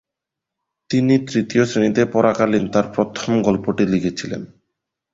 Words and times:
তিনি 0.89 1.13
তৃতীয় 1.27 1.63
শ্রেণীতে 1.65 2.03
পড়াকালীন 2.05 2.65
তার 2.67 2.85
প্রথম 2.95 3.31
গল্পটি 3.41 3.83
লিখেছিলেন। 3.85 4.41